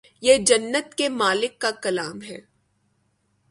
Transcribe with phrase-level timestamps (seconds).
[0.23, 2.39] یہ جنت کے مالک کا کلام ہے